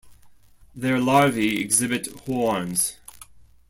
Their 0.73 0.97
larvae 0.99 1.59
exhibit 1.61 2.07
horns. 2.21 2.97